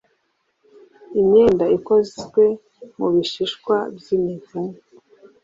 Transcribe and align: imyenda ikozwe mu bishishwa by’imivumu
imyenda 1.19 1.65
ikozwe 1.77 2.43
mu 2.97 3.07
bishishwa 3.13 3.75
by’imivumu 3.95 4.75